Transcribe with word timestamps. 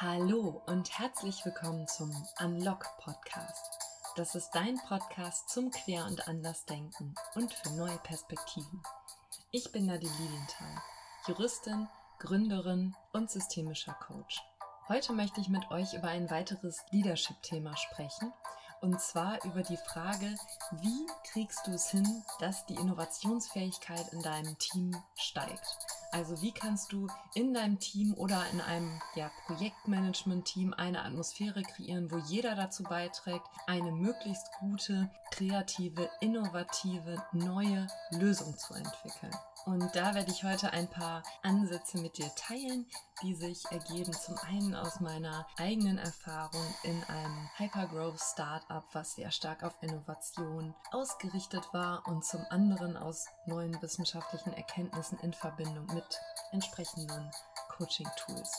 Hallo 0.00 0.62
und 0.66 0.96
herzlich 0.96 1.44
willkommen 1.44 1.88
zum 1.88 2.12
Unlock 2.40 2.86
Podcast. 2.98 3.68
Das 4.14 4.36
ist 4.36 4.50
dein 4.52 4.78
Podcast 4.86 5.48
zum 5.48 5.72
Quer- 5.72 6.06
und 6.06 6.28
Andersdenken 6.28 7.16
und 7.34 7.52
für 7.52 7.70
neue 7.70 7.98
Perspektiven. 8.04 8.80
Ich 9.50 9.72
bin 9.72 9.86
Nadine 9.86 10.12
Lilienthal, 10.20 10.82
Juristin, 11.26 11.88
Gründerin 12.20 12.94
und 13.12 13.28
systemischer 13.28 13.94
Coach. 13.94 14.40
Heute 14.86 15.14
möchte 15.14 15.40
ich 15.40 15.48
mit 15.48 15.68
euch 15.72 15.92
über 15.94 16.06
ein 16.06 16.30
weiteres 16.30 16.84
Leadership-Thema 16.92 17.76
sprechen 17.76 18.32
und 18.80 19.00
zwar 19.00 19.44
über 19.44 19.62
die 19.62 19.76
Frage, 19.76 20.34
wie 20.72 21.06
kriegst 21.32 21.66
du 21.66 21.72
es 21.72 21.90
hin, 21.90 22.22
dass 22.40 22.66
die 22.66 22.74
Innovationsfähigkeit 22.74 24.12
in 24.12 24.22
deinem 24.22 24.56
Team 24.58 24.94
steigt? 25.14 25.76
Also 26.10 26.40
wie 26.40 26.52
kannst 26.52 26.92
du 26.92 27.06
in 27.34 27.52
deinem 27.52 27.78
Team 27.78 28.14
oder 28.14 28.42
in 28.52 28.60
einem 28.60 29.00
ja, 29.14 29.30
Projektmanagement-Team 29.46 30.72
eine 30.74 31.04
Atmosphäre 31.04 31.62
kreieren, 31.62 32.10
wo 32.10 32.18
jeder 32.18 32.54
dazu 32.54 32.82
beiträgt, 32.82 33.46
eine 33.66 33.92
möglichst 33.92 34.48
gute, 34.58 35.10
kreative, 35.30 36.08
innovative, 36.20 37.22
neue 37.32 37.86
Lösung 38.10 38.56
zu 38.56 38.74
entwickeln? 38.74 39.34
Und 39.68 39.94
da 39.94 40.14
werde 40.14 40.30
ich 40.30 40.44
heute 40.44 40.72
ein 40.72 40.88
paar 40.88 41.22
Ansätze 41.42 41.98
mit 41.98 42.16
dir 42.16 42.34
teilen, 42.36 42.86
die 43.20 43.34
sich 43.34 43.66
ergeben 43.70 44.14
zum 44.14 44.38
einen 44.38 44.74
aus 44.74 44.98
meiner 45.00 45.46
eigenen 45.58 45.98
Erfahrung 45.98 46.64
in 46.84 47.04
einem 47.04 47.50
Hypergrowth 47.58 48.18
Startup, 48.18 48.82
was 48.94 49.16
sehr 49.16 49.30
stark 49.30 49.62
auf 49.62 49.74
Innovation 49.82 50.74
ausgerichtet 50.90 51.68
war 51.74 52.02
und 52.06 52.24
zum 52.24 52.40
anderen 52.48 52.96
aus 52.96 53.26
neuen 53.44 53.76
wissenschaftlichen 53.82 54.54
Erkenntnissen 54.54 55.18
in 55.18 55.34
Verbindung 55.34 55.84
mit 55.92 56.18
entsprechenden 56.50 57.30
Coaching 57.76 58.08
Tools. 58.16 58.50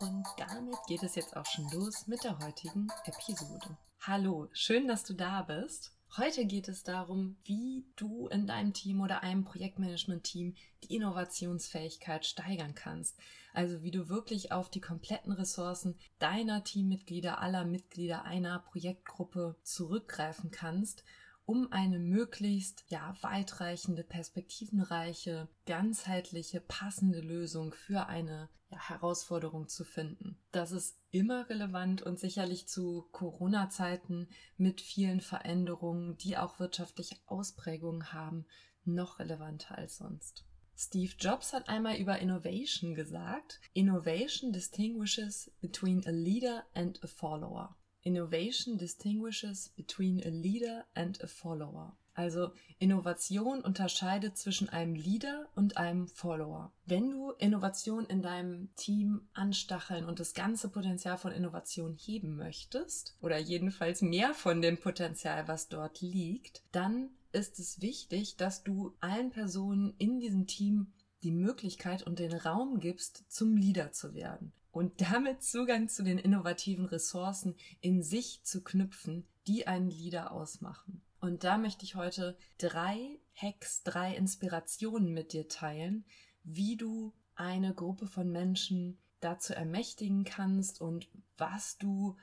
Und 0.00 0.26
damit 0.36 0.76
geht 0.86 1.02
es 1.02 1.14
jetzt 1.14 1.34
auch 1.34 1.46
schon 1.46 1.66
los 1.70 2.06
mit 2.08 2.22
der 2.24 2.38
heutigen 2.40 2.88
Episode. 3.06 3.78
Hallo, 4.02 4.50
schön, 4.52 4.86
dass 4.86 5.02
du 5.02 5.14
da 5.14 5.40
bist. 5.40 5.97
Heute 6.16 6.46
geht 6.46 6.68
es 6.68 6.82
darum, 6.82 7.36
wie 7.44 7.84
du 7.96 8.28
in 8.28 8.46
deinem 8.46 8.72
Team 8.72 9.00
oder 9.00 9.22
einem 9.22 9.44
Projektmanagement-Team 9.44 10.54
die 10.84 10.96
Innovationsfähigkeit 10.96 12.24
steigern 12.26 12.74
kannst. 12.74 13.16
Also 13.52 13.82
wie 13.82 13.90
du 13.90 14.08
wirklich 14.08 14.50
auf 14.50 14.70
die 14.70 14.80
kompletten 14.80 15.32
Ressourcen 15.32 15.96
deiner 16.18 16.64
Teammitglieder, 16.64 17.40
aller 17.40 17.64
Mitglieder 17.64 18.24
einer 18.24 18.58
Projektgruppe 18.58 19.56
zurückgreifen 19.62 20.50
kannst 20.50 21.04
um 21.48 21.72
eine 21.72 21.98
möglichst 21.98 22.84
ja, 22.88 23.16
weitreichende, 23.22 24.04
perspektivenreiche, 24.04 25.48
ganzheitliche, 25.64 26.60
passende 26.60 27.22
Lösung 27.22 27.72
für 27.72 28.06
eine 28.06 28.50
ja, 28.70 28.88
Herausforderung 28.88 29.68
zu 29.68 29.84
finden. 29.84 30.36
Das 30.52 30.72
ist 30.72 30.98
immer 31.10 31.48
relevant 31.48 32.02
und 32.02 32.18
sicherlich 32.18 32.68
zu 32.68 33.08
Corona-Zeiten 33.12 34.28
mit 34.56 34.80
vielen 34.80 35.20
Veränderungen, 35.20 36.16
die 36.18 36.36
auch 36.36 36.58
wirtschaftliche 36.58 37.16
Ausprägungen 37.26 38.12
haben, 38.12 38.46
noch 38.84 39.18
relevanter 39.18 39.76
als 39.76 39.98
sonst. 39.98 40.44
Steve 40.76 41.12
Jobs 41.18 41.52
hat 41.52 41.68
einmal 41.68 41.96
über 41.96 42.20
Innovation 42.20 42.94
gesagt, 42.94 43.60
Innovation 43.72 44.52
distinguishes 44.52 45.50
between 45.60 46.06
a 46.06 46.10
leader 46.10 46.64
and 46.74 47.02
a 47.02 47.08
follower. 47.08 47.74
Innovation 48.02 48.78
distinguishes 48.78 49.70
between 49.70 50.22
a 50.24 50.30
leader 50.30 50.84
and 50.94 51.20
a 51.22 51.26
follower. 51.26 51.96
Also 52.18 52.50
Innovation 52.80 53.60
unterscheidet 53.60 54.36
zwischen 54.36 54.68
einem 54.68 54.96
Leader 54.96 55.48
und 55.54 55.76
einem 55.76 56.08
Follower. 56.08 56.72
Wenn 56.84 57.12
du 57.12 57.30
Innovation 57.30 58.06
in 58.06 58.22
deinem 58.22 58.74
Team 58.74 59.28
anstacheln 59.34 60.04
und 60.04 60.18
das 60.18 60.34
ganze 60.34 60.68
Potenzial 60.68 61.16
von 61.16 61.30
Innovation 61.30 61.94
heben 61.94 62.34
möchtest, 62.34 63.16
oder 63.20 63.38
jedenfalls 63.38 64.02
mehr 64.02 64.34
von 64.34 64.60
dem 64.60 64.78
Potenzial, 64.78 65.46
was 65.46 65.68
dort 65.68 66.00
liegt, 66.00 66.64
dann 66.72 67.10
ist 67.30 67.60
es 67.60 67.80
wichtig, 67.80 68.36
dass 68.36 68.64
du 68.64 68.96
allen 68.98 69.30
Personen 69.30 69.94
in 69.98 70.18
diesem 70.18 70.48
Team 70.48 70.92
die 71.22 71.30
Möglichkeit 71.30 72.02
und 72.02 72.18
den 72.18 72.32
Raum 72.32 72.80
gibst, 72.80 73.30
zum 73.30 73.56
Leader 73.56 73.92
zu 73.92 74.12
werden 74.12 74.52
und 74.72 75.00
damit 75.00 75.44
Zugang 75.44 75.88
zu 75.88 76.02
den 76.02 76.18
innovativen 76.18 76.86
Ressourcen 76.86 77.54
in 77.80 78.02
sich 78.02 78.42
zu 78.42 78.64
knüpfen, 78.64 79.24
die 79.46 79.68
einen 79.68 79.88
Leader 79.88 80.32
ausmachen. 80.32 81.02
Und 81.20 81.44
da 81.44 81.58
möchte 81.58 81.84
ich 81.84 81.94
heute 81.94 82.36
drei 82.58 83.18
Hacks, 83.34 83.82
drei 83.82 84.14
Inspirationen 84.14 85.12
mit 85.12 85.32
dir 85.32 85.48
teilen, 85.48 86.04
wie 86.44 86.76
du 86.76 87.12
eine 87.34 87.74
Gruppe 87.74 88.06
von 88.06 88.30
Menschen 88.30 88.98
dazu 89.20 89.52
ermächtigen 89.52 90.24
kannst 90.24 90.80
und 90.80 91.08
was 91.36 91.78
du 91.78 92.16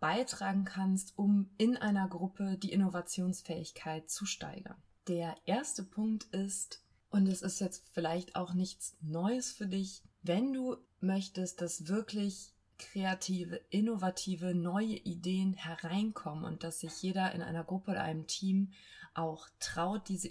beitragen 0.00 0.64
kannst, 0.64 1.18
um 1.18 1.50
in 1.58 1.76
einer 1.76 2.08
Gruppe 2.08 2.56
die 2.58 2.72
Innovationsfähigkeit 2.72 4.08
zu 4.08 4.26
steigern. 4.26 4.80
Der 5.08 5.36
erste 5.44 5.82
Punkt 5.82 6.24
ist, 6.24 6.84
und 7.10 7.26
es 7.26 7.42
ist 7.42 7.60
jetzt 7.60 7.88
vielleicht 7.92 8.36
auch 8.36 8.54
nichts 8.54 8.96
Neues 9.00 9.52
für 9.52 9.66
dich, 9.66 10.02
wenn 10.22 10.52
du 10.52 10.76
möchtest, 11.00 11.60
dass 11.60 11.88
wirklich 11.88 12.52
kreative, 12.78 13.60
innovative, 13.70 14.54
neue 14.54 14.96
Ideen 14.96 15.54
hereinkommen 15.54 16.44
und 16.44 16.64
dass 16.64 16.80
sich 16.80 17.02
jeder 17.02 17.32
in 17.32 17.42
einer 17.42 17.64
Gruppe 17.64 17.92
oder 17.92 18.02
einem 18.02 18.26
Team 18.26 18.72
auch 19.14 19.48
traut, 19.58 20.08
diese 20.08 20.28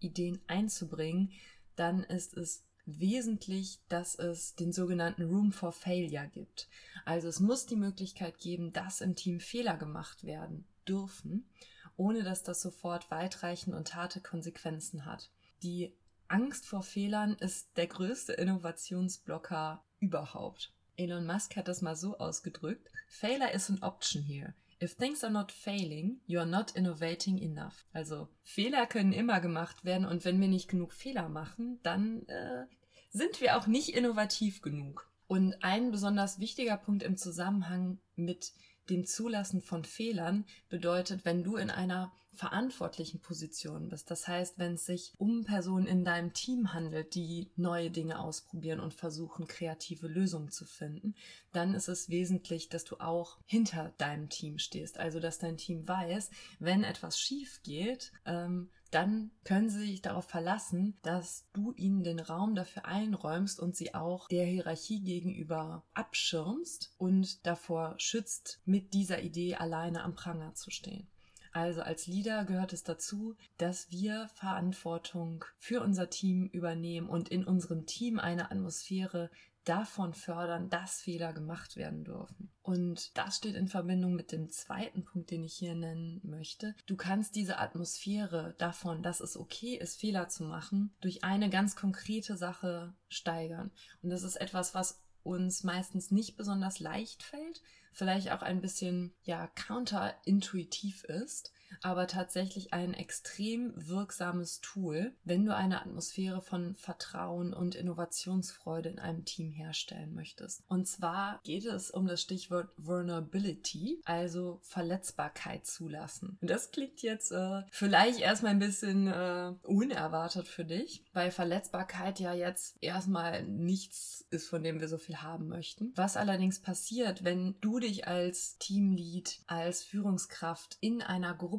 Ideen 0.00 0.40
einzubringen, 0.46 1.32
dann 1.74 2.02
ist 2.02 2.36
es 2.36 2.64
wesentlich, 2.84 3.80
dass 3.88 4.14
es 4.14 4.54
den 4.54 4.72
sogenannten 4.72 5.24
Room 5.24 5.52
for 5.52 5.72
Failure 5.72 6.28
gibt. 6.28 6.68
Also 7.04 7.28
es 7.28 7.40
muss 7.40 7.66
die 7.66 7.76
Möglichkeit 7.76 8.38
geben, 8.38 8.72
dass 8.72 9.00
im 9.00 9.16
Team 9.16 9.40
Fehler 9.40 9.76
gemacht 9.76 10.24
werden 10.24 10.66
dürfen, 10.86 11.48
ohne 11.96 12.22
dass 12.22 12.42
das 12.42 12.62
sofort 12.62 13.10
weitreichende 13.10 13.76
und 13.76 13.94
harte 13.94 14.20
Konsequenzen 14.20 15.04
hat. 15.04 15.30
Die 15.62 15.96
Angst 16.28 16.66
vor 16.66 16.82
Fehlern 16.82 17.34
ist 17.34 17.76
der 17.76 17.86
größte 17.86 18.34
Innovationsblocker 18.34 19.84
überhaupt. 19.98 20.75
Elon 20.96 21.26
Musk 21.26 21.56
hat 21.56 21.68
das 21.68 21.82
mal 21.82 21.96
so 21.96 22.18
ausgedrückt. 22.18 22.88
Failure 23.08 23.52
is 23.52 23.70
an 23.70 23.82
option 23.82 24.22
here. 24.22 24.54
If 24.82 24.96
things 24.96 25.24
are 25.24 25.32
not 25.32 25.52
failing, 25.52 26.20
you 26.26 26.38
are 26.38 26.48
not 26.48 26.72
innovating 26.72 27.38
enough. 27.38 27.86
Also 27.92 28.28
Fehler 28.42 28.86
können 28.86 29.12
immer 29.12 29.40
gemacht 29.40 29.84
werden 29.84 30.06
und 30.06 30.24
wenn 30.24 30.40
wir 30.40 30.48
nicht 30.48 30.68
genug 30.68 30.92
Fehler 30.92 31.28
machen, 31.28 31.80
dann 31.82 32.26
äh, 32.26 32.66
sind 33.10 33.40
wir 33.40 33.56
auch 33.56 33.66
nicht 33.66 33.90
innovativ 33.90 34.60
genug. 34.60 35.10
Und 35.28 35.64
ein 35.64 35.90
besonders 35.90 36.38
wichtiger 36.38 36.76
Punkt 36.76 37.02
im 37.02 37.16
Zusammenhang 37.16 37.98
mit 38.14 38.52
dem 38.90 39.04
Zulassen 39.06 39.60
von 39.60 39.84
Fehlern 39.84 40.44
bedeutet, 40.68 41.24
wenn 41.24 41.42
du 41.42 41.56
in 41.56 41.70
einer 41.70 42.12
verantwortlichen 42.36 43.20
Position 43.20 43.88
bist. 43.88 44.10
Das 44.10 44.28
heißt, 44.28 44.58
wenn 44.58 44.74
es 44.74 44.86
sich 44.86 45.12
um 45.18 45.44
Personen 45.44 45.86
in 45.86 46.04
deinem 46.04 46.32
Team 46.32 46.72
handelt, 46.72 47.14
die 47.14 47.50
neue 47.56 47.90
Dinge 47.90 48.20
ausprobieren 48.20 48.80
und 48.80 48.94
versuchen, 48.94 49.46
kreative 49.46 50.06
Lösungen 50.06 50.50
zu 50.50 50.64
finden, 50.64 51.14
dann 51.52 51.74
ist 51.74 51.88
es 51.88 52.08
wesentlich, 52.08 52.68
dass 52.68 52.84
du 52.84 52.96
auch 52.96 53.38
hinter 53.46 53.92
deinem 53.98 54.28
Team 54.28 54.58
stehst. 54.58 54.98
Also, 54.98 55.20
dass 55.20 55.38
dein 55.38 55.56
Team 55.56 55.86
weiß, 55.88 56.30
wenn 56.58 56.84
etwas 56.84 57.18
schief 57.18 57.60
geht, 57.62 58.12
ähm, 58.24 58.70
dann 58.90 59.30
können 59.44 59.68
sie 59.68 59.80
sich 59.80 60.02
darauf 60.02 60.26
verlassen, 60.26 60.96
dass 61.02 61.46
du 61.52 61.72
ihnen 61.72 62.04
den 62.04 62.20
Raum 62.20 62.54
dafür 62.54 62.84
einräumst 62.84 63.58
und 63.58 63.76
sie 63.76 63.94
auch 63.94 64.28
der 64.28 64.46
Hierarchie 64.46 65.02
gegenüber 65.02 65.84
abschirmst 65.94 66.94
und 66.96 67.46
davor 67.46 67.94
schützt, 67.98 68.60
mit 68.64 68.94
dieser 68.94 69.22
Idee 69.22 69.56
alleine 69.56 70.02
am 70.02 70.14
Pranger 70.14 70.54
zu 70.54 70.70
stehen. 70.70 71.08
Also 71.56 71.80
als 71.80 72.06
Leader 72.06 72.44
gehört 72.44 72.74
es 72.74 72.82
dazu, 72.82 73.34
dass 73.56 73.90
wir 73.90 74.28
Verantwortung 74.34 75.42
für 75.56 75.80
unser 75.80 76.10
Team 76.10 76.50
übernehmen 76.52 77.08
und 77.08 77.30
in 77.30 77.46
unserem 77.46 77.86
Team 77.86 78.18
eine 78.18 78.50
Atmosphäre 78.50 79.30
davon 79.64 80.12
fördern, 80.12 80.68
dass 80.68 81.00
Fehler 81.00 81.32
gemacht 81.32 81.76
werden 81.76 82.04
dürfen. 82.04 82.50
Und 82.60 83.16
das 83.16 83.38
steht 83.38 83.54
in 83.54 83.68
Verbindung 83.68 84.14
mit 84.14 84.32
dem 84.32 84.50
zweiten 84.50 85.02
Punkt, 85.02 85.30
den 85.30 85.44
ich 85.44 85.54
hier 85.54 85.74
nennen 85.74 86.20
möchte. 86.24 86.74
Du 86.84 86.94
kannst 86.94 87.34
diese 87.36 87.58
Atmosphäre 87.58 88.54
davon, 88.58 89.02
dass 89.02 89.20
es 89.20 89.34
okay 89.34 89.76
ist, 89.76 89.98
Fehler 89.98 90.28
zu 90.28 90.44
machen, 90.44 90.94
durch 91.00 91.24
eine 91.24 91.48
ganz 91.48 91.74
konkrete 91.74 92.36
Sache 92.36 92.92
steigern. 93.08 93.70
Und 94.02 94.10
das 94.10 94.24
ist 94.24 94.36
etwas, 94.36 94.74
was 94.74 95.00
uns 95.22 95.64
meistens 95.64 96.10
nicht 96.10 96.36
besonders 96.36 96.80
leicht 96.80 97.22
fällt, 97.22 97.62
vielleicht 97.96 98.30
auch 98.30 98.42
ein 98.42 98.60
bisschen 98.60 99.14
ja 99.24 99.48
counterintuitiv 99.48 101.04
ist. 101.04 101.52
Aber 101.82 102.06
tatsächlich 102.06 102.72
ein 102.72 102.94
extrem 102.94 103.72
wirksames 103.76 104.60
Tool, 104.60 105.12
wenn 105.24 105.44
du 105.44 105.54
eine 105.54 105.80
Atmosphäre 105.80 106.40
von 106.40 106.74
Vertrauen 106.74 107.52
und 107.52 107.74
Innovationsfreude 107.74 108.88
in 108.88 108.98
einem 108.98 109.24
Team 109.24 109.50
herstellen 109.50 110.14
möchtest. 110.14 110.62
Und 110.68 110.86
zwar 110.86 111.40
geht 111.44 111.66
es 111.66 111.90
um 111.90 112.06
das 112.06 112.22
Stichwort 112.22 112.70
Vulnerability, 112.76 114.00
also 114.04 114.60
Verletzbarkeit 114.62 115.66
zulassen. 115.66 116.38
Und 116.40 116.50
das 116.50 116.70
klingt 116.70 117.02
jetzt 117.02 117.32
äh, 117.32 117.62
vielleicht 117.70 118.20
erstmal 118.20 118.52
ein 118.52 118.58
bisschen 118.58 119.06
äh, 119.06 119.52
unerwartet 119.62 120.48
für 120.48 120.64
dich, 120.64 121.04
weil 121.12 121.30
Verletzbarkeit 121.30 122.20
ja 122.20 122.34
jetzt 122.34 122.76
erstmal 122.80 123.44
nichts 123.44 124.26
ist, 124.30 124.48
von 124.48 124.62
dem 124.62 124.80
wir 124.80 124.88
so 124.88 124.98
viel 124.98 125.16
haben 125.16 125.48
möchten. 125.48 125.92
Was 125.96 126.16
allerdings 126.16 126.60
passiert, 126.60 127.24
wenn 127.24 127.56
du 127.60 127.78
dich 127.78 128.06
als 128.06 128.58
Teamlead, 128.58 129.40
als 129.46 129.82
Führungskraft 129.82 130.78
in 130.80 131.02
einer 131.02 131.34
Gruppe 131.34 131.55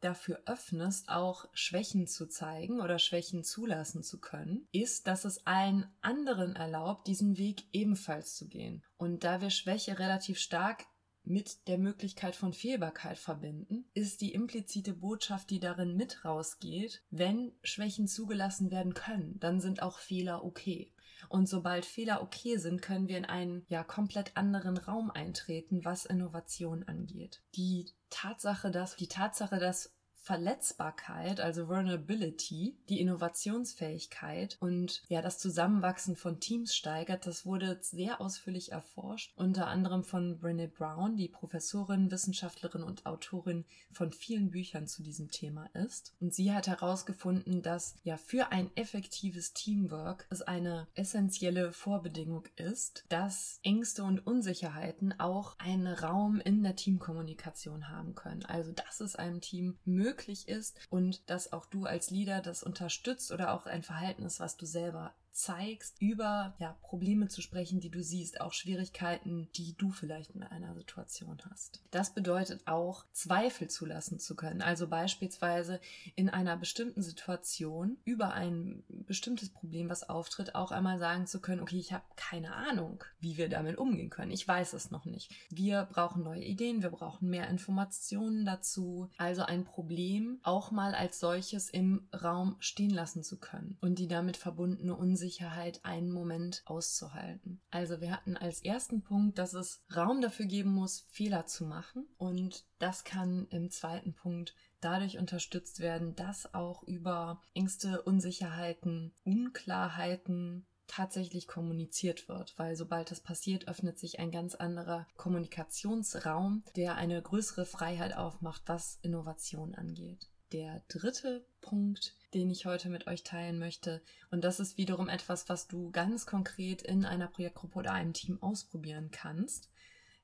dafür 0.00 0.42
öffnest, 0.46 1.08
auch 1.08 1.46
Schwächen 1.52 2.06
zu 2.06 2.26
zeigen 2.26 2.80
oder 2.80 2.98
Schwächen 2.98 3.44
zulassen 3.44 4.02
zu 4.02 4.20
können, 4.20 4.66
ist, 4.72 5.06
dass 5.06 5.24
es 5.24 5.46
allen 5.46 5.86
anderen 6.00 6.56
erlaubt, 6.56 7.06
diesen 7.06 7.38
Weg 7.38 7.64
ebenfalls 7.72 8.36
zu 8.36 8.48
gehen. 8.48 8.82
Und 8.96 9.24
da 9.24 9.40
wir 9.40 9.50
Schwäche 9.50 9.98
relativ 9.98 10.38
stark 10.38 10.86
mit 11.22 11.68
der 11.68 11.78
Möglichkeit 11.78 12.34
von 12.34 12.52
Fehlbarkeit 12.52 13.18
verbinden, 13.18 13.84
ist 13.94 14.20
die 14.20 14.32
implizite 14.32 14.94
Botschaft, 14.94 15.50
die 15.50 15.60
darin 15.60 15.96
mit 15.96 16.24
rausgeht, 16.24 17.02
wenn 17.10 17.52
Schwächen 17.62 18.08
zugelassen 18.08 18.70
werden 18.70 18.94
können, 18.94 19.38
dann 19.38 19.60
sind 19.60 19.82
auch 19.82 19.98
Fehler 19.98 20.44
okay. 20.44 20.92
Und 21.30 21.48
sobald 21.48 21.86
Fehler 21.86 22.22
okay 22.22 22.56
sind, 22.56 22.82
können 22.82 23.06
wir 23.06 23.16
in 23.16 23.24
einen 23.24 23.64
ja 23.68 23.84
komplett 23.84 24.36
anderen 24.36 24.76
Raum 24.76 25.12
eintreten, 25.12 25.84
was 25.84 26.04
Innovation 26.04 26.82
angeht. 26.82 27.40
Die 27.54 27.86
Tatsache, 28.10 28.72
dass 28.72 28.96
die 28.96 29.06
Tatsache, 29.06 29.60
dass 29.60 29.94
Verletzbarkeit, 30.22 31.40
also 31.40 31.68
Vulnerability, 31.68 32.76
die 32.88 33.00
Innovationsfähigkeit 33.00 34.58
und 34.60 35.02
ja 35.08 35.22
das 35.22 35.38
Zusammenwachsen 35.38 36.14
von 36.14 36.40
Teams 36.40 36.74
steigert, 36.76 37.26
das 37.26 37.46
wurde 37.46 37.78
sehr 37.80 38.20
ausführlich 38.20 38.70
erforscht, 38.70 39.32
unter 39.36 39.66
anderem 39.66 40.04
von 40.04 40.38
Brené 40.38 40.68
Brown, 40.68 41.16
die 41.16 41.28
Professorin, 41.28 42.10
Wissenschaftlerin 42.10 42.82
und 42.82 43.06
Autorin 43.06 43.64
von 43.92 44.12
vielen 44.12 44.50
Büchern 44.50 44.86
zu 44.86 45.02
diesem 45.02 45.30
Thema 45.30 45.66
ist. 45.72 46.14
Und 46.20 46.34
sie 46.34 46.52
hat 46.52 46.68
herausgefunden, 46.68 47.62
dass 47.62 47.96
ja 48.02 48.18
für 48.18 48.52
ein 48.52 48.70
effektives 48.76 49.54
Teamwork 49.54 50.26
es 50.28 50.42
eine 50.42 50.86
essentielle 50.94 51.72
Vorbedingung 51.72 52.44
ist, 52.56 53.04
dass 53.08 53.58
Ängste 53.62 54.04
und 54.04 54.26
Unsicherheiten 54.26 55.18
auch 55.18 55.58
einen 55.58 55.86
Raum 55.86 56.40
in 56.40 56.62
der 56.62 56.76
Teamkommunikation 56.76 57.88
haben 57.88 58.14
können. 58.14 58.44
Also 58.44 58.72
dass 58.72 59.00
es 59.00 59.16
einem 59.16 59.40
Team 59.40 59.78
möglich 59.86 60.09
möglich 60.10 60.48
ist 60.48 60.78
und 60.90 61.28
dass 61.30 61.52
auch 61.52 61.66
du 61.66 61.84
als 61.84 62.10
Leader 62.10 62.40
das 62.40 62.62
unterstützt 62.62 63.30
oder 63.32 63.52
auch 63.54 63.66
ein 63.66 63.82
Verhalten 63.82 64.24
ist, 64.24 64.40
was 64.40 64.56
du 64.56 64.66
selber 64.66 65.14
zeigst, 65.32 66.00
über 66.00 66.54
ja, 66.58 66.76
Probleme 66.82 67.28
zu 67.28 67.40
sprechen, 67.40 67.80
die 67.80 67.90
du 67.90 68.02
siehst, 68.02 68.40
auch 68.40 68.52
Schwierigkeiten, 68.52 69.48
die 69.56 69.74
du 69.76 69.90
vielleicht 69.90 70.30
in 70.30 70.42
einer 70.42 70.74
Situation 70.74 71.40
hast. 71.50 71.82
Das 71.90 72.14
bedeutet 72.14 72.66
auch, 72.66 73.04
Zweifel 73.12 73.68
zulassen 73.68 74.18
zu 74.18 74.36
können. 74.36 74.62
Also 74.62 74.88
beispielsweise 74.88 75.80
in 76.14 76.28
einer 76.28 76.56
bestimmten 76.56 77.02
Situation 77.02 77.96
über 78.04 78.32
ein 78.34 78.82
bestimmtes 78.88 79.50
Problem, 79.50 79.88
was 79.88 80.08
auftritt, 80.08 80.54
auch 80.54 80.72
einmal 80.72 80.98
sagen 80.98 81.26
zu 81.26 81.40
können, 81.40 81.60
okay, 81.60 81.78
ich 81.78 81.92
habe 81.92 82.04
keine 82.16 82.54
Ahnung, 82.54 83.02
wie 83.20 83.36
wir 83.36 83.48
damit 83.48 83.78
umgehen 83.78 84.10
können. 84.10 84.32
Ich 84.32 84.46
weiß 84.46 84.72
es 84.74 84.90
noch 84.90 85.04
nicht. 85.04 85.32
Wir 85.50 85.88
brauchen 85.90 86.22
neue 86.22 86.44
Ideen, 86.44 86.82
wir 86.82 86.90
brauchen 86.90 87.30
mehr 87.30 87.48
Informationen 87.48 88.44
dazu. 88.44 89.08
Also 89.16 89.42
ein 89.42 89.64
Problem 89.64 90.40
auch 90.42 90.70
mal 90.70 90.94
als 90.94 91.20
solches 91.20 91.70
im 91.70 92.08
Raum 92.12 92.56
stehen 92.58 92.90
lassen 92.90 93.22
zu 93.22 93.38
können 93.38 93.78
und 93.80 93.98
die 93.98 94.08
damit 94.08 94.36
verbundene 94.36 94.94
Unsicherheit 94.94 95.19
Unsicherheit 95.20 95.84
einen 95.84 96.12
Moment 96.12 96.62
auszuhalten. 96.64 97.60
Also 97.70 98.00
wir 98.00 98.10
hatten 98.10 98.38
als 98.38 98.64
ersten 98.64 99.02
Punkt, 99.02 99.36
dass 99.36 99.52
es 99.52 99.82
Raum 99.94 100.22
dafür 100.22 100.46
geben 100.46 100.70
muss, 100.70 101.04
Fehler 101.10 101.44
zu 101.44 101.66
machen. 101.66 102.06
Und 102.16 102.64
das 102.78 103.04
kann 103.04 103.46
im 103.50 103.70
zweiten 103.70 104.14
Punkt 104.14 104.54
dadurch 104.80 105.18
unterstützt 105.18 105.80
werden, 105.80 106.16
dass 106.16 106.54
auch 106.54 106.82
über 106.84 107.42
Ängste, 107.52 108.00
Unsicherheiten, 108.00 109.12
Unklarheiten 109.22 110.66
tatsächlich 110.86 111.46
kommuniziert 111.46 112.26
wird, 112.30 112.58
weil 112.58 112.74
sobald 112.74 113.10
das 113.10 113.20
passiert, 113.20 113.68
öffnet 113.68 113.98
sich 113.98 114.20
ein 114.20 114.30
ganz 114.30 114.54
anderer 114.54 115.06
Kommunikationsraum, 115.18 116.64
der 116.76 116.94
eine 116.94 117.20
größere 117.20 117.66
Freiheit 117.66 118.16
aufmacht, 118.16 118.62
was 118.64 118.98
Innovation 119.02 119.74
angeht. 119.74 120.29
Der 120.52 120.82
dritte 120.88 121.44
Punkt 121.60 122.14
den 122.34 122.50
ich 122.50 122.66
heute 122.66 122.88
mit 122.88 123.06
euch 123.06 123.22
teilen 123.22 123.58
möchte. 123.58 124.00
Und 124.30 124.44
das 124.44 124.60
ist 124.60 124.78
wiederum 124.78 125.08
etwas, 125.08 125.48
was 125.48 125.66
du 125.66 125.90
ganz 125.90 126.26
konkret 126.26 126.82
in 126.82 127.04
einer 127.04 127.28
Projektgruppe 127.28 127.78
oder 127.78 127.92
einem 127.92 128.12
Team 128.12 128.42
ausprobieren 128.42 129.10
kannst, 129.10 129.68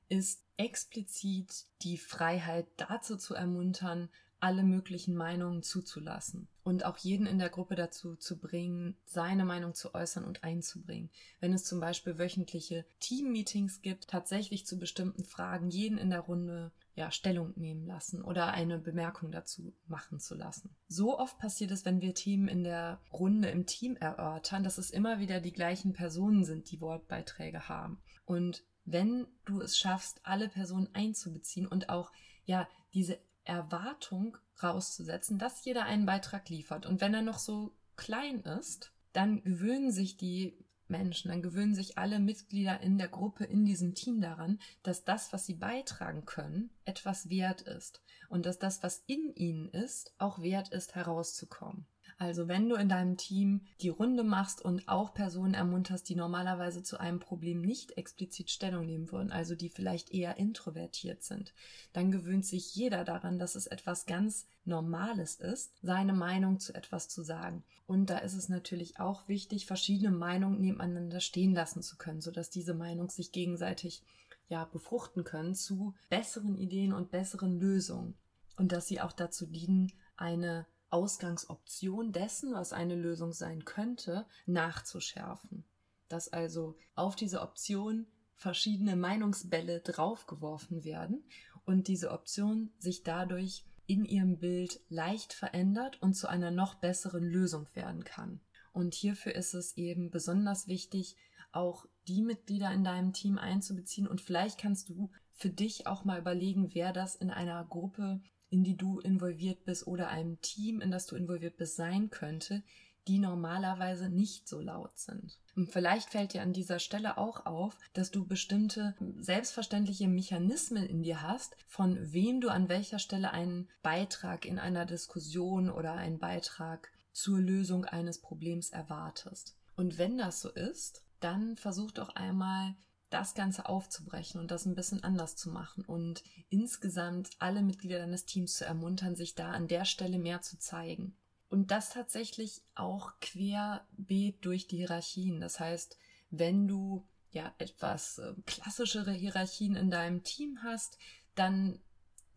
ist 0.09 0.43
explizit 0.55 1.65
die 1.81 1.97
Freiheit 1.97 2.67
dazu 2.77 3.17
zu 3.17 3.35
ermuntern, 3.35 4.09
alle 4.39 4.63
möglichen 4.63 5.15
Meinungen 5.15 5.63
zuzulassen 5.63 6.47
und 6.63 6.85
auch 6.85 6.97
jeden 6.97 7.25
in 7.25 7.39
der 7.39 7.49
Gruppe 7.49 7.73
dazu 7.73 8.15
zu 8.15 8.37
bringen, 8.37 8.95
seine 9.03 9.45
Meinung 9.45 9.73
zu 9.73 9.95
äußern 9.95 10.23
und 10.23 10.43
einzubringen. 10.43 11.09
Wenn 11.39 11.53
es 11.53 11.65
zum 11.65 11.79
Beispiel 11.79 12.19
wöchentliche 12.19 12.85
Team-Meetings 12.99 13.81
gibt, 13.81 14.07
tatsächlich 14.07 14.67
zu 14.67 14.77
bestimmten 14.77 15.25
Fragen 15.25 15.71
jeden 15.71 15.97
in 15.97 16.11
der 16.11 16.19
Runde 16.19 16.71
ja, 16.97 17.11
Stellung 17.11 17.53
nehmen 17.55 17.85
lassen 17.85 18.23
oder 18.23 18.47
eine 18.47 18.79
Bemerkung 18.79 19.31
dazu 19.31 19.71
machen 19.85 20.19
zu 20.19 20.33
lassen. 20.33 20.75
So 20.87 21.19
oft 21.19 21.37
passiert 21.37 21.69
es, 21.69 21.85
wenn 21.85 22.01
wir 22.01 22.15
Themen 22.15 22.47
in 22.47 22.63
der 22.63 22.99
Runde 23.13 23.49
im 23.49 23.67
Team 23.67 23.95
erörtern, 23.97 24.63
dass 24.63 24.79
es 24.79 24.89
immer 24.89 25.19
wieder 25.19 25.39
die 25.39 25.53
gleichen 25.53 25.93
Personen 25.93 26.43
sind, 26.43 26.71
die 26.71 26.81
Wortbeiträge 26.81 27.69
haben. 27.69 28.01
Und 28.25 28.63
wenn 28.83 29.27
du 29.45 29.61
es 29.61 29.77
schaffst, 29.77 30.21
alle 30.23 30.49
Personen 30.49 30.89
einzubeziehen 30.93 31.67
und 31.67 31.89
auch 31.89 32.11
ja 32.45 32.67
diese 32.95 33.19
Erwartung 33.43 34.35
rauszusetzen, 34.63 35.37
dass 35.37 35.63
jeder 35.63 35.85
einen 35.85 36.07
Beitrag 36.07 36.49
liefert. 36.49 36.87
Und 36.87 36.99
wenn 36.99 37.13
er 37.13 37.21
noch 37.21 37.37
so 37.37 37.75
klein 37.95 38.41
ist, 38.41 38.91
dann 39.13 39.43
gewöhnen 39.43 39.91
sich 39.91 40.17
die 40.17 40.57
Menschen, 40.89 41.29
dann 41.29 41.41
gewöhnen 41.41 41.75
sich 41.75 41.97
alle 41.97 42.19
Mitglieder 42.19 42.81
in 42.81 42.97
der 42.97 43.07
Gruppe, 43.07 43.43
in 43.45 43.65
diesem 43.65 43.93
Team 43.95 44.21
daran, 44.21 44.59
dass 44.83 45.03
das, 45.03 45.33
was 45.33 45.45
sie 45.45 45.55
beitragen 45.55 46.25
können, 46.25 46.69
etwas 46.85 47.29
wert 47.29 47.61
ist 47.61 48.01
und 48.29 48.45
dass 48.45 48.59
das, 48.59 48.83
was 48.83 49.03
in 49.07 49.33
ihnen 49.35 49.69
ist, 49.69 50.13
auch 50.17 50.41
wert 50.41 50.69
ist, 50.69 50.95
herauszukommen. 50.95 51.85
Also 52.19 52.47
wenn 52.47 52.67
du 52.67 52.75
in 52.75 52.89
deinem 52.89 53.15
Team 53.15 53.61
die 53.79 53.89
Runde 53.89 54.23
machst 54.23 54.63
und 54.63 54.89
auch 54.89 55.13
Personen 55.13 55.53
ermunterst, 55.53 56.09
die 56.09 56.15
normalerweise 56.15 56.81
zu 56.81 56.99
einem 56.99 57.19
Problem 57.19 57.61
nicht 57.61 57.95
explizit 57.95 58.49
Stellung 58.49 58.87
nehmen 58.87 59.11
würden, 59.11 59.31
also 59.31 59.55
die 59.55 59.69
vielleicht 59.69 60.11
eher 60.11 60.37
introvertiert 60.37 61.21
sind, 61.21 61.53
dann 61.93 62.11
gewöhnt 62.11 62.45
sich 62.45 62.73
jeder 62.73 63.03
daran, 63.03 63.37
dass 63.37 63.53
es 63.53 63.67
etwas 63.67 64.07
ganz 64.07 64.47
Normales 64.65 65.35
ist, 65.35 65.73
seine 65.81 66.13
Meinung 66.13 66.59
zu 66.59 66.73
etwas 66.73 67.07
zu 67.07 67.21
sagen. 67.21 67.63
Und 67.85 68.09
da 68.09 68.17
ist 68.17 68.33
es 68.33 68.49
natürlich 68.49 68.99
auch 68.99 69.27
wichtig, 69.27 69.65
verschiedene 69.65 70.11
Meinungen 70.11 70.59
nebeneinander 70.59 71.21
stehen 71.21 71.53
lassen 71.53 71.83
zu 71.83 71.97
können, 71.97 72.21
sodass 72.21 72.49
diese 72.49 72.73
Meinung 72.73 73.09
sich 73.09 73.31
gegenseitig 73.31 74.01
ja 74.49 74.65
befruchten 74.65 75.23
können 75.23 75.55
zu 75.55 75.93
besseren 76.09 76.57
Ideen 76.57 76.93
und 76.93 77.11
besseren 77.11 77.59
Lösungen 77.59 78.15
und 78.57 78.71
dass 78.71 78.87
sie 78.87 78.99
auch 79.01 79.11
dazu 79.11 79.45
dienen, 79.45 79.93
eine 80.15 80.65
Ausgangsoption 80.89 82.11
dessen, 82.11 82.53
was 82.53 82.73
eine 82.73 82.95
Lösung 82.95 83.33
sein 83.33 83.65
könnte, 83.65 84.25
nachzuschärfen. 84.45 85.65
Dass 86.07 86.31
also 86.31 86.77
auf 86.95 87.15
diese 87.15 87.41
Option 87.41 88.07
verschiedene 88.35 88.95
Meinungsbälle 88.95 89.81
draufgeworfen 89.81 90.83
werden 90.83 91.23
und 91.65 91.87
diese 91.87 92.11
Option 92.11 92.71
sich 92.77 93.03
dadurch 93.03 93.65
in 93.87 94.05
ihrem 94.05 94.37
Bild 94.37 94.79
leicht 94.89 95.33
verändert 95.33 96.01
und 96.01 96.13
zu 96.13 96.27
einer 96.27 96.51
noch 96.51 96.75
besseren 96.75 97.23
Lösung 97.23 97.67
werden 97.73 98.03
kann. 98.03 98.39
Und 98.73 98.93
hierfür 98.93 99.33
ist 99.33 99.53
es 99.53 99.75
eben 99.75 100.11
besonders 100.11 100.67
wichtig, 100.67 101.15
auch 101.51 101.87
die 102.07 102.21
Mitglieder 102.21 102.71
in 102.71 102.83
deinem 102.83 103.13
Team 103.13 103.37
einzubeziehen 103.37 104.07
und 104.07 104.21
vielleicht 104.21 104.59
kannst 104.59 104.89
du 104.89 105.09
für 105.33 105.49
dich 105.49 105.87
auch 105.87 106.03
mal 106.03 106.19
überlegen, 106.19 106.73
wer 106.73 106.93
das 106.93 107.15
in 107.15 107.31
einer 107.31 107.63
Gruppe 107.65 108.21
in 108.49 108.63
die 108.63 108.77
du 108.77 108.99
involviert 108.99 109.65
bist 109.65 109.87
oder 109.87 110.09
einem 110.09 110.39
Team, 110.41 110.81
in 110.81 110.91
das 110.91 111.05
du 111.05 111.15
involviert 111.15 111.57
bist, 111.57 111.75
sein 111.75 112.09
könnte, 112.09 112.63
die 113.07 113.19
normalerweise 113.19 114.09
nicht 114.09 114.47
so 114.47 114.59
laut 114.59 114.97
sind. 114.97 115.39
Und 115.55 115.71
vielleicht 115.71 116.09
fällt 116.09 116.33
dir 116.33 116.41
an 116.41 116.53
dieser 116.53 116.79
Stelle 116.79 117.17
auch 117.17 117.45
auf, 117.45 117.77
dass 117.93 118.11
du 118.11 118.25
bestimmte 118.25 118.95
selbstverständliche 119.17 120.07
Mechanismen 120.07 120.85
in 120.85 121.03
dir 121.03 121.21
hast, 121.21 121.55
von 121.67 121.97
wem 122.11 122.41
du 122.41 122.49
an 122.49 122.69
welcher 122.69 122.99
Stelle 122.99 123.31
einen 123.31 123.69
Beitrag 123.81 124.45
in 124.45 124.59
einer 124.59 124.85
Diskussion 124.85 125.69
oder 125.69 125.93
einen 125.93 126.19
Beitrag 126.19 126.91
zur 127.13 127.39
Lösung 127.39 127.85
eines 127.85 128.19
Problems 128.19 128.69
erwartest. 128.69 129.55
Und 129.75 129.97
wenn 129.97 130.17
das 130.17 130.41
so 130.41 130.49
ist, 130.49 131.03
dann 131.19 131.55
versuch 131.55 131.91
doch 131.91 132.09
einmal 132.15 132.75
das 133.09 133.35
Ganze 133.35 133.67
aufzubrechen 133.67 134.39
und 134.39 134.51
das 134.51 134.65
ein 134.65 134.75
bisschen 134.75 135.03
anders 135.03 135.35
zu 135.35 135.49
machen 135.49 135.85
und 135.85 136.23
insgesamt 136.49 137.29
alle 137.39 137.61
Mitglieder 137.61 137.99
deines 137.99 138.25
Teams 138.25 138.55
zu 138.55 138.65
ermuntern, 138.65 139.15
sich 139.15 139.35
da 139.35 139.51
an 139.51 139.67
der 139.67 139.85
Stelle 139.85 140.19
mehr 140.19 140.41
zu 140.41 140.57
zeigen. 140.57 141.15
Und 141.49 141.71
das 141.71 141.91
tatsächlich 141.91 142.61
auch 142.75 143.13
querbeet 143.21 144.43
durch 144.43 144.67
die 144.67 144.77
Hierarchien. 144.77 145.39
Das 145.39 145.59
heißt, 145.59 145.97
wenn 146.29 146.67
du 146.67 147.07
ja 147.31 147.53
etwas 147.57 148.17
äh, 148.17 148.33
klassischere 148.45 149.13
Hierarchien 149.13 149.75
in 149.75 149.89
deinem 149.89 150.23
Team 150.23 150.59
hast, 150.63 150.97
dann 151.35 151.79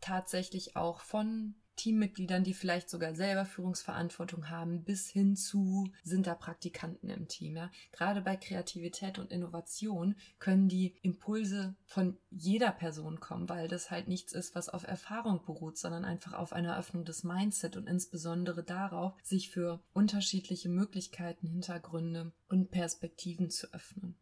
tatsächlich 0.01 0.77
auch 0.77 1.01
von 1.01 1.57
Teammitgliedern, 1.81 2.45
die 2.45 2.53
vielleicht 2.53 2.91
sogar 2.91 3.15
selber 3.15 3.47
Führungsverantwortung 3.47 4.51
haben, 4.51 4.85
bis 4.85 5.09
hin 5.09 5.35
zu 5.35 5.91
sind 6.03 6.27
da 6.27 6.35
Praktikanten 6.35 7.09
im 7.09 7.27
Team. 7.27 7.57
Ja? 7.57 7.71
Gerade 7.93 8.21
bei 8.21 8.37
Kreativität 8.37 9.19
und 9.19 9.33
Innovation 9.33 10.15
können 10.39 10.69
die 10.69 10.95
Impulse 11.01 11.75
von 11.87 12.19
jeder 12.31 12.71
Person 12.71 13.19
kommen, 13.19 13.49
weil 13.49 13.67
das 13.67 13.91
halt 13.91 14.09
nichts 14.09 14.35
ist, 14.35 14.55
was 14.55 14.69
auf 14.69 14.87
Erfahrung 14.87 15.43
beruht, 15.43 15.79
sondern 15.79 16.05
einfach 16.05 16.35
auf 16.35 16.53
einer 16.53 16.79
Öffnung 16.79 17.07
des 17.07 17.25
Mindset 17.25 17.79
und 17.79 17.89
insbesondere 17.89 18.63
darauf, 18.63 19.15
sich 19.23 19.49
für 19.49 19.81
unterschiedliche 19.95 20.69
Möglichkeiten, 20.69 21.47
Hintergründe 21.47 22.33
und 22.49 22.71
Perspektiven 22.71 23.49
zu 23.49 23.73
öffnen. 23.73 24.17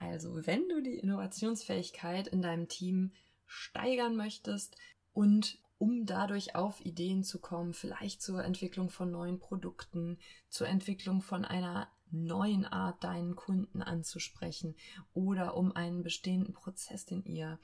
Also, 0.00 0.46
wenn 0.46 0.68
du 0.68 0.82
die 0.82 0.98
Innovationsfähigkeit 0.98 2.26
in 2.26 2.42
deinem 2.42 2.66
Team 2.66 3.12
steigern 3.46 4.16
möchtest 4.16 4.76
und 5.12 5.60
um 5.78 6.06
dadurch 6.06 6.54
auf 6.54 6.84
Ideen 6.84 7.24
zu 7.24 7.40
kommen, 7.40 7.74
vielleicht 7.74 8.22
zur 8.22 8.44
Entwicklung 8.44 8.90
von 8.90 9.10
neuen 9.10 9.38
Produkten, 9.38 10.18
zur 10.48 10.68
Entwicklung 10.68 11.20
von 11.20 11.44
einer 11.44 11.88
neuen 12.10 12.64
Art, 12.64 13.02
deinen 13.02 13.34
Kunden 13.34 13.82
anzusprechen 13.82 14.76
oder 15.12 15.56
um 15.56 15.72
einen 15.72 16.02
bestehenden 16.02 16.54
Prozess, 16.54 17.04
den 17.04 17.24
ihr 17.24 17.58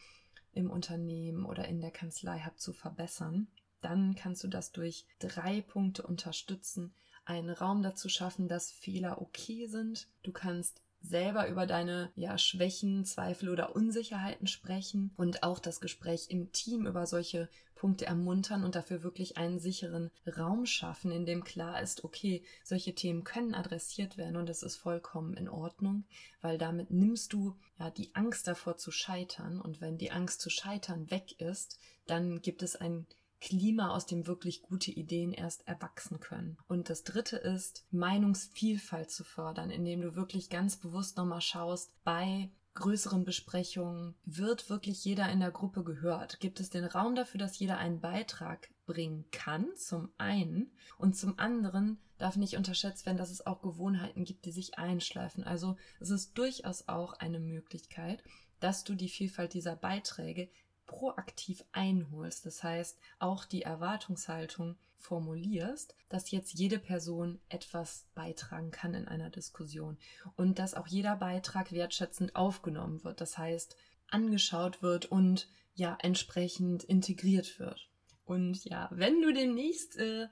im 0.52 0.70
Unternehmen 0.70 1.44
oder 1.44 1.68
in 1.68 1.80
der 1.80 1.92
Kanzlei 1.92 2.40
habt, 2.40 2.60
zu 2.60 2.72
verbessern. 2.72 3.46
Dann 3.80 4.14
kannst 4.14 4.44
du 4.44 4.48
das 4.48 4.72
durch 4.72 5.06
drei 5.20 5.60
Punkte 5.60 6.02
unterstützen. 6.02 6.92
Einen 7.24 7.50
Raum 7.50 7.82
dazu 7.82 8.08
schaffen, 8.08 8.48
dass 8.48 8.72
Fehler 8.72 9.22
okay 9.22 9.66
sind. 9.66 10.08
Du 10.22 10.32
kannst 10.32 10.82
selber 11.02 11.48
über 11.48 11.66
deine 11.66 12.12
ja, 12.14 12.36
Schwächen, 12.38 13.04
Zweifel 13.04 13.48
oder 13.48 13.74
Unsicherheiten 13.74 14.46
sprechen 14.46 15.12
und 15.16 15.42
auch 15.42 15.58
das 15.58 15.80
Gespräch 15.80 16.26
im 16.28 16.52
Team 16.52 16.86
über 16.86 17.06
solche 17.06 17.48
Punkte 17.74 18.04
ermuntern 18.04 18.62
und 18.62 18.74
dafür 18.74 19.02
wirklich 19.02 19.38
einen 19.38 19.58
sicheren 19.58 20.10
Raum 20.26 20.66
schaffen, 20.66 21.10
in 21.10 21.24
dem 21.24 21.44
klar 21.44 21.80
ist, 21.80 22.04
okay, 22.04 22.42
solche 22.62 22.94
Themen 22.94 23.24
können 23.24 23.54
adressiert 23.54 24.18
werden 24.18 24.36
und 24.36 24.50
es 24.50 24.62
ist 24.62 24.76
vollkommen 24.76 25.34
in 25.34 25.48
Ordnung, 25.48 26.04
weil 26.42 26.58
damit 26.58 26.90
nimmst 26.90 27.32
du 27.32 27.56
ja 27.78 27.88
die 27.90 28.14
Angst 28.14 28.46
davor 28.46 28.76
zu 28.76 28.90
scheitern 28.90 29.60
und 29.60 29.80
wenn 29.80 29.96
die 29.96 30.10
Angst 30.10 30.42
zu 30.42 30.50
scheitern 30.50 31.10
weg 31.10 31.40
ist, 31.40 31.78
dann 32.06 32.42
gibt 32.42 32.62
es 32.62 32.76
ein 32.76 33.06
Klima, 33.40 33.90
aus 33.90 34.06
dem 34.06 34.26
wirklich 34.26 34.62
gute 34.62 34.90
Ideen 34.90 35.32
erst 35.32 35.66
erwachsen 35.66 36.20
können. 36.20 36.58
Und 36.68 36.90
das 36.90 37.04
dritte 37.04 37.36
ist, 37.36 37.84
Meinungsvielfalt 37.90 39.10
zu 39.10 39.24
fördern, 39.24 39.70
indem 39.70 40.02
du 40.02 40.14
wirklich 40.14 40.50
ganz 40.50 40.76
bewusst 40.76 41.16
nochmal 41.16 41.40
schaust, 41.40 41.92
bei 42.04 42.50
größeren 42.74 43.24
Besprechungen 43.24 44.14
wird 44.24 44.70
wirklich 44.70 45.04
jeder 45.04 45.28
in 45.30 45.40
der 45.40 45.50
Gruppe 45.50 45.82
gehört? 45.82 46.40
Gibt 46.40 46.60
es 46.60 46.70
den 46.70 46.84
Raum 46.84 47.14
dafür, 47.14 47.38
dass 47.38 47.58
jeder 47.58 47.78
einen 47.78 48.00
Beitrag 48.00 48.70
bringen 48.86 49.24
kann, 49.30 49.66
zum 49.76 50.10
einen, 50.18 50.72
und 50.98 51.16
zum 51.16 51.38
anderen 51.38 51.98
darf 52.18 52.36
nicht 52.36 52.56
unterschätzt 52.56 53.06
werden, 53.06 53.18
dass 53.18 53.30
es 53.30 53.46
auch 53.46 53.62
Gewohnheiten 53.62 54.24
gibt, 54.24 54.44
die 54.44 54.52
sich 54.52 54.78
einschleifen. 54.78 55.44
Also 55.44 55.76
es 56.00 56.10
ist 56.10 56.36
durchaus 56.36 56.88
auch 56.88 57.14
eine 57.14 57.40
Möglichkeit, 57.40 58.22
dass 58.60 58.84
du 58.84 58.94
die 58.94 59.08
Vielfalt 59.08 59.54
dieser 59.54 59.76
Beiträge 59.76 60.50
proaktiv 60.90 61.64
einholst. 61.70 62.44
Das 62.44 62.64
heißt, 62.64 62.98
auch 63.20 63.44
die 63.44 63.62
Erwartungshaltung 63.62 64.76
formulierst, 64.98 65.94
dass 66.08 66.32
jetzt 66.32 66.52
jede 66.54 66.80
Person 66.80 67.38
etwas 67.48 68.06
beitragen 68.14 68.72
kann 68.72 68.94
in 68.94 69.06
einer 69.06 69.30
Diskussion 69.30 69.96
und 70.34 70.58
dass 70.58 70.74
auch 70.74 70.88
jeder 70.88 71.14
Beitrag 71.14 71.70
wertschätzend 71.70 72.34
aufgenommen 72.34 73.04
wird. 73.04 73.20
Das 73.20 73.38
heißt, 73.38 73.76
angeschaut 74.08 74.82
wird 74.82 75.06
und 75.06 75.48
ja, 75.74 75.96
entsprechend 76.02 76.82
integriert 76.82 77.60
wird. 77.60 77.88
Und 78.24 78.64
ja, 78.64 78.88
wenn 78.90 79.22
du 79.22 79.32
demnächst 79.32 79.96
äh, 79.96 80.26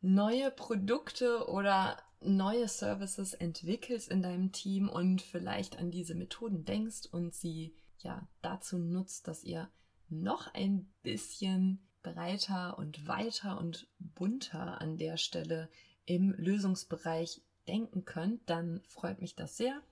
neue 0.00 0.50
Produkte 0.50 1.48
oder 1.48 1.96
neue 2.20 2.66
Services 2.66 3.34
entwickelst 3.34 4.10
in 4.10 4.20
deinem 4.20 4.50
Team 4.50 4.88
und 4.88 5.22
vielleicht 5.22 5.78
an 5.78 5.92
diese 5.92 6.16
Methoden 6.16 6.64
denkst 6.64 7.06
und 7.12 7.34
sie 7.34 7.76
ja 7.98 8.28
dazu 8.42 8.78
nutzt, 8.78 9.28
dass 9.28 9.44
ihr 9.44 9.70
noch 10.12 10.52
ein 10.54 10.92
bisschen 11.02 11.80
breiter 12.02 12.78
und 12.78 13.06
weiter 13.06 13.58
und 13.58 13.88
bunter 13.98 14.80
an 14.80 14.98
der 14.98 15.16
Stelle 15.16 15.68
im 16.04 16.32
Lösungsbereich 16.32 17.42
denken 17.68 18.04
könnt, 18.04 18.48
dann 18.50 18.82
freut 18.86 19.20
mich 19.20 19.36
das 19.36 19.56
sehr 19.56 19.82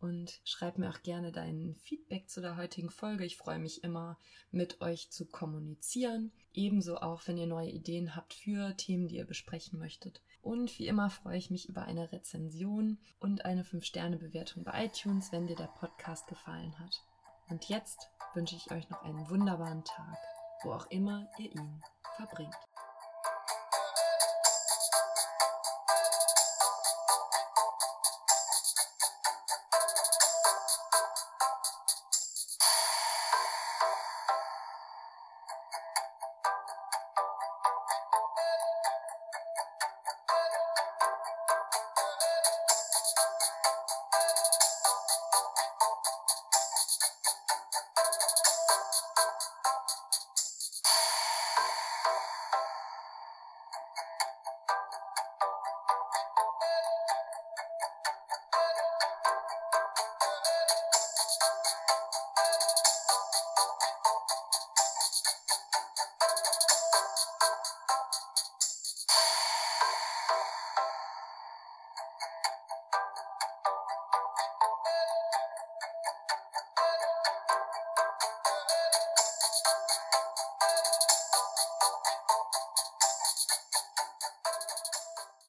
und 0.00 0.40
schreib 0.44 0.78
mir 0.78 0.90
auch 0.90 1.02
gerne 1.02 1.30
dein 1.30 1.76
Feedback 1.82 2.28
zu 2.28 2.40
der 2.40 2.56
heutigen 2.56 2.90
Folge. 2.90 3.24
Ich 3.24 3.36
freue 3.36 3.58
mich 3.58 3.84
immer, 3.84 4.18
mit 4.50 4.80
euch 4.80 5.10
zu 5.10 5.26
kommunizieren. 5.26 6.32
Ebenso 6.52 6.96
auch, 6.96 7.26
wenn 7.26 7.36
ihr 7.36 7.46
neue 7.46 7.70
Ideen 7.70 8.16
habt 8.16 8.34
für 8.34 8.76
Themen, 8.76 9.08
die 9.08 9.16
ihr 9.16 9.26
besprechen 9.26 9.78
möchtet. 9.78 10.22
Und 10.42 10.76
wie 10.78 10.86
immer 10.86 11.10
freue 11.10 11.36
ich 11.36 11.50
mich 11.50 11.68
über 11.68 11.82
eine 11.82 12.10
Rezension 12.12 12.98
und 13.20 13.44
eine 13.44 13.62
5-Sterne-Bewertung 13.62 14.64
bei 14.64 14.86
iTunes, 14.86 15.32
wenn 15.32 15.46
dir 15.46 15.56
der 15.56 15.64
Podcast 15.64 16.26
gefallen 16.26 16.78
hat. 16.78 17.02
Und 17.50 17.68
jetzt 17.68 18.08
wünsche 18.34 18.54
ich 18.54 18.70
euch 18.70 18.88
noch 18.90 19.02
einen 19.02 19.28
wunderbaren 19.28 19.84
Tag, 19.84 20.16
wo 20.62 20.72
auch 20.72 20.86
immer 20.86 21.28
ihr 21.38 21.52
ihn 21.52 21.82
verbringt. 22.16 22.54